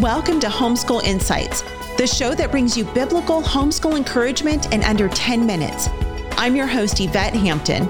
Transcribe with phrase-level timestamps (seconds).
[0.00, 1.62] Welcome to Homeschool Insights,
[1.96, 5.88] the show that brings you biblical homeschool encouragement in under 10 minutes.
[6.32, 7.86] I'm your host, Yvette Hampton.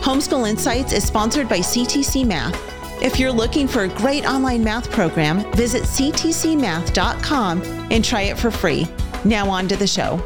[0.00, 2.60] Homeschool Insights is sponsored by CTC Math.
[3.00, 7.62] If you're looking for a great online math program, visit ctcmath.com
[7.92, 8.88] and try it for free.
[9.24, 10.20] Now, on to the show.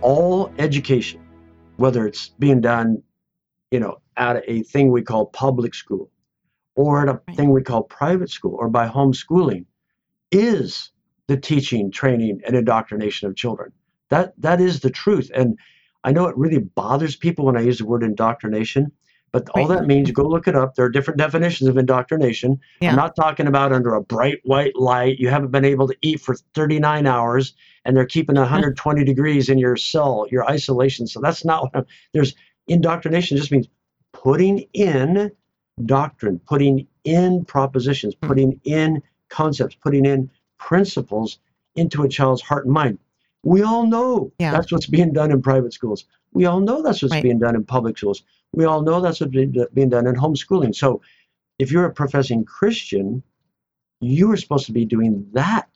[0.00, 1.20] All education,
[1.76, 3.02] whether it's being done,
[3.70, 6.10] you know, at a thing we call public school
[6.74, 7.36] or at a right.
[7.36, 9.64] thing we call private school or by homeschooling
[10.30, 10.90] is
[11.26, 13.72] the teaching, training, and indoctrination of children.
[14.08, 15.30] That that is the truth.
[15.34, 15.58] And
[16.02, 18.90] I know it really bothers people when I use the word indoctrination,
[19.32, 20.74] but all that means, go look it up.
[20.74, 22.58] There are different definitions of indoctrination.
[22.80, 22.90] Yeah.
[22.90, 25.18] I'm not talking about under a bright white light.
[25.18, 29.06] You haven't been able to eat for 39 hours and they're keeping 120 mm-hmm.
[29.06, 31.06] degrees in your cell, your isolation.
[31.06, 32.34] So that's not what I'm, there's
[32.66, 33.68] indoctrination just means
[34.12, 35.30] putting in
[35.86, 38.26] doctrine, putting in propositions, hmm.
[38.26, 41.38] putting in concepts, putting in principles
[41.76, 42.98] into a child's heart and mind.
[43.42, 44.52] We all know yeah.
[44.52, 46.04] that's what's being done in private schools.
[46.32, 47.22] We all know that's what's right.
[47.22, 48.22] being done in public schools.
[48.52, 50.74] We all know that's what's being done in homeschooling.
[50.74, 51.00] So
[51.58, 53.22] if you're a professing Christian,
[54.00, 55.68] you are supposed to be doing that,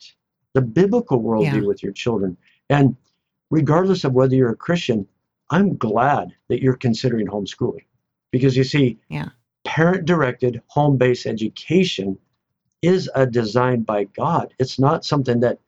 [0.53, 1.67] the biblical worldview yeah.
[1.67, 2.37] with your children.
[2.69, 2.95] And
[3.49, 5.07] regardless of whether you're a Christian,
[5.49, 7.85] I'm glad that you're considering homeschooling
[8.31, 9.29] because you see, yeah
[9.75, 12.17] parent directed home based education
[12.81, 14.53] is a design by God.
[14.57, 15.59] It's not something that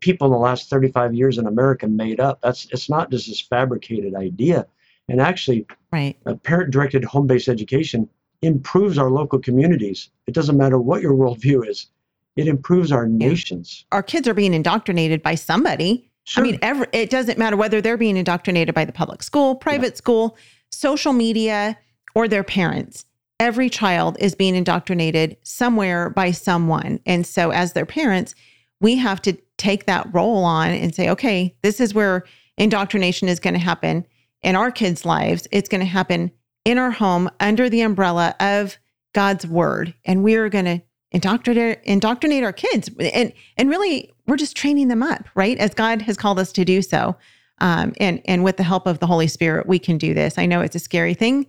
[0.00, 2.40] people in the last 35 years in America made up.
[2.40, 4.66] That's it's not just this fabricated idea.
[5.10, 6.16] And actually, right.
[6.24, 8.08] a parent directed home based education
[8.40, 10.08] improves our local communities.
[10.26, 11.88] It doesn't matter what your worldview is,
[12.36, 13.84] it improves our nations.
[13.92, 16.10] Our kids are being indoctrinated by somebody.
[16.24, 16.42] Sure.
[16.42, 19.92] I mean, every, it doesn't matter whether they're being indoctrinated by the public school, private
[19.92, 19.96] yeah.
[19.96, 20.38] school,
[20.70, 21.76] social media,
[22.14, 23.04] or their parents
[23.40, 27.00] every child is being indoctrinated somewhere by someone.
[27.06, 28.36] And so, as their parents,
[28.80, 32.24] we have to take that role on and say, okay, this is where
[32.56, 34.06] indoctrination is going to happen
[34.42, 35.48] in our kids' lives.
[35.50, 36.30] It's going to happen
[36.64, 38.78] in our home under the umbrella of
[39.14, 39.94] God's word.
[40.04, 45.02] And we're going to indoctrinate indoctrinate our kids and and really we're just training them
[45.02, 47.16] up right as god has called us to do so
[47.58, 50.46] um, and and with the help of the holy spirit we can do this i
[50.46, 51.46] know it's a scary thing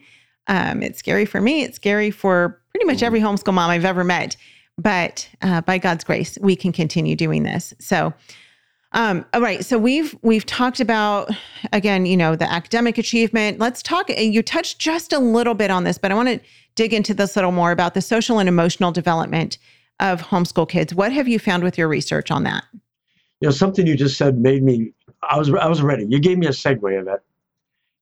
[0.48, 1.64] um, it's scary for me.
[1.64, 4.36] It's scary for pretty much every homeschool mom I've ever met.
[4.78, 7.74] But uh, by God's grace, we can continue doing this.
[7.80, 8.14] So,
[8.94, 9.64] um, all right.
[9.64, 11.30] So we've we've talked about
[11.72, 13.60] again, you know, the academic achievement.
[13.60, 14.10] Let's talk.
[14.10, 16.40] You touched just a little bit on this, but I want to
[16.76, 19.58] dig into this a little more about the social and emotional development
[20.00, 20.96] of homeschool kids.
[20.96, 22.64] What have you found with your research on that?
[23.40, 24.94] You know, something you just said made me.
[25.24, 26.06] I was I was ready.
[26.10, 27.22] You gave me a segue of it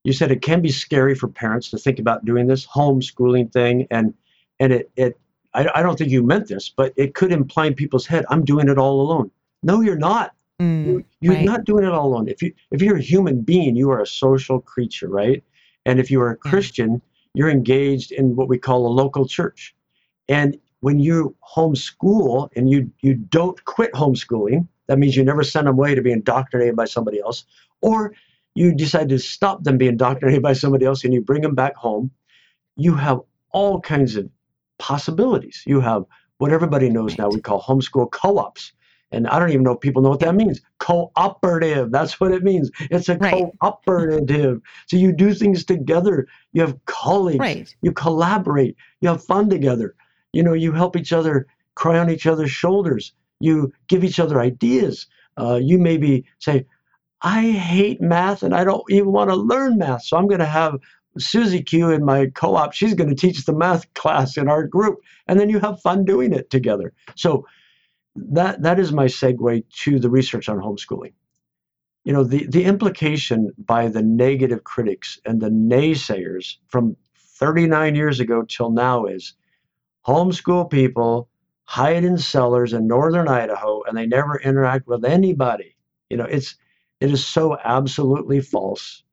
[0.04, 3.88] you said it can be scary for parents to think about doing this homeschooling thing
[3.92, 4.14] and
[4.60, 5.20] and it it
[5.54, 8.46] I, I don't think you meant this but it could imply in people's head i'm
[8.46, 9.32] doing it all alone.
[9.64, 10.34] No you're not.
[10.62, 11.46] Mm, you, are right.
[11.46, 12.28] not doing it all alone.
[12.28, 15.44] If you if you're a human being you are a social creature right?
[15.86, 17.00] And if you are a christian yeah.
[17.34, 19.76] you're engaged in what we call a local church.
[20.28, 25.68] And when you homeschool and you you don't quit homeschooling that means you never send
[25.68, 27.46] them away to be indoctrinated by somebody else
[27.82, 28.14] or
[28.60, 31.76] you decide to stop them being indoctrinated by somebody else and you bring them back
[31.78, 32.12] home,
[32.76, 33.22] you have
[33.52, 34.30] all kinds of
[34.80, 35.64] possibilities.
[35.66, 36.04] You have
[36.40, 38.74] what everybody knows now we call homeschool co ops.
[39.14, 40.60] And I don't even know if people know what that means.
[40.78, 42.70] Cooperative, that's what it means.
[42.92, 43.46] It's a right.
[43.62, 44.62] cooperative.
[44.88, 46.28] So you do things together.
[46.52, 47.40] You have colleagues.
[47.40, 47.76] Right.
[47.82, 48.76] You collaborate.
[49.00, 49.96] You have fun together.
[50.34, 53.14] You know, you help each other cry on each other's shoulders.
[53.40, 55.08] You give each other ideas.
[55.40, 56.66] Uh, you maybe say,
[57.22, 60.04] I hate math and I don't even want to learn math.
[60.04, 60.80] So I'm going to have
[61.18, 62.74] Susie Q in my co op.
[62.74, 65.00] She's going to teach the math class in our group.
[65.28, 66.94] And then you have fun doing it together.
[67.16, 67.46] So
[68.16, 71.14] that, that is my segue to the research on homeschooling.
[72.06, 78.20] You know, the, the implication by the negative critics and the naysayers from 39 years
[78.20, 79.34] ago till now is
[80.08, 81.30] homeschool people
[81.66, 85.76] hide in cellars in northern Idaho and they never interact with anybody.
[86.10, 86.56] You know, it's
[87.00, 89.04] it is so absolutely false.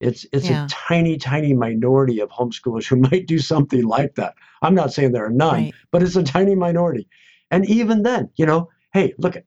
[0.00, 0.64] It's it's yeah.
[0.64, 4.34] a tiny, tiny minority of homeschoolers who might do something like that.
[4.62, 5.74] I'm not saying there are none, right.
[5.90, 7.08] but it's a tiny minority.
[7.50, 9.44] And even then, you know, hey, look, at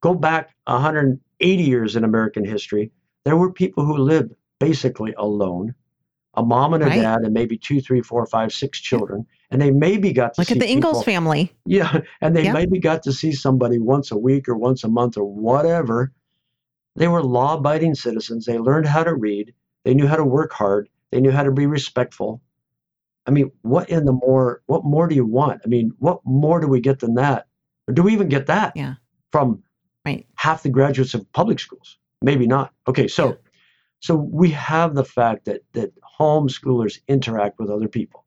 [0.00, 2.90] go back 180 years in American history.
[3.24, 5.74] There were people who lived basically alone,
[6.34, 7.00] a mom and a right.
[7.00, 9.24] dad, and maybe two, three, four, five, six children.
[9.50, 11.52] And they maybe got to look at the Ingalls people, family.
[11.66, 12.54] Yeah, and they yep.
[12.54, 16.12] maybe got to see somebody once a week or once a month or whatever
[16.96, 18.44] they were law abiding citizens.
[18.44, 19.54] They learned how to read.
[19.84, 20.88] They knew how to work hard.
[21.10, 22.42] They knew how to be respectful.
[23.26, 25.62] I mean, what in the more, what more do you want?
[25.64, 27.46] I mean, what more do we get than that
[27.86, 28.72] Or do we even get that?
[28.76, 28.94] Yeah.
[29.30, 29.62] From
[30.04, 30.26] right.
[30.34, 31.98] half the graduates of public schools?
[32.20, 32.72] Maybe not.
[32.86, 33.34] Okay, so yeah.
[34.00, 38.24] so we have the fact that that homeschoolers interact with other people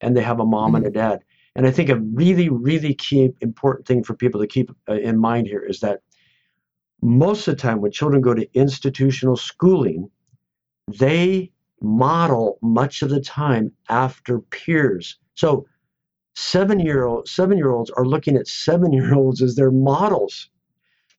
[0.00, 0.76] and they have a mom mm-hmm.
[0.76, 1.24] and a dad.
[1.54, 5.18] And I think a really, really key important thing for people to keep uh, in
[5.18, 6.00] mind here is that
[7.06, 10.10] most of the time when children go to institutional schooling,
[10.98, 15.16] they model much of the time after peers.
[15.36, 15.68] So
[16.34, 20.50] seven year old seven year olds are looking at seven year olds as their models.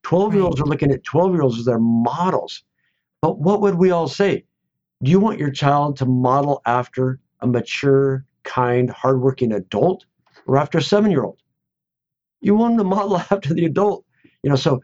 [0.04, 2.64] 12 year olds are looking at 12 year olds as their models.
[3.22, 4.44] But what would we all say?
[5.04, 10.06] Do you want your child to model after a mature, kind, hardworking adult
[10.48, 11.40] or after a seven year old?
[12.42, 14.04] You want them to model after the adult.
[14.44, 14.82] You know, so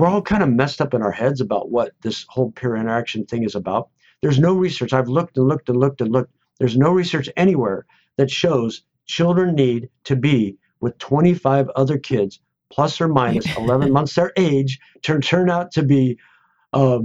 [0.00, 3.26] we're all kind of messed up in our heads about what this whole peer interaction
[3.26, 3.90] thing is about.
[4.22, 4.94] There's no research.
[4.94, 6.32] I've looked and looked and looked and looked.
[6.58, 7.84] There's no research anywhere
[8.16, 12.40] that shows children need to be with 25 other kids,
[12.72, 16.18] plus or minus 11 months their age, to turn out to be
[16.72, 17.00] uh,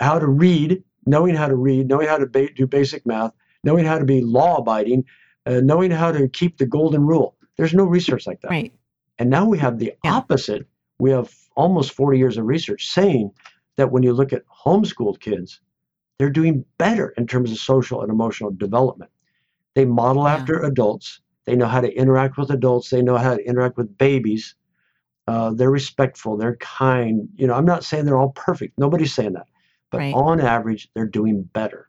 [0.00, 3.32] how to read, knowing how to read, knowing how to ba- do basic math,
[3.64, 5.04] knowing how to be law abiding,
[5.44, 7.36] uh, knowing how to keep the golden rule.
[7.58, 8.50] There's no research like that.
[8.50, 8.72] Right.
[9.18, 10.14] And now we have the yeah.
[10.14, 10.66] opposite.
[10.98, 13.30] We have almost 40 years of research saying
[13.76, 15.60] that when you look at homeschooled kids,
[16.18, 19.10] they're doing better in terms of social and emotional development.
[19.74, 20.34] They model yeah.
[20.34, 21.20] after adults.
[21.44, 22.90] They know how to interact with adults.
[22.90, 24.54] They know how to interact with babies.
[25.26, 26.36] Uh, they're respectful.
[26.36, 27.28] They're kind.
[27.36, 28.78] You know, I'm not saying they're all perfect.
[28.78, 29.48] Nobody's saying that.
[29.90, 30.14] But right.
[30.14, 31.88] on average, they're doing better.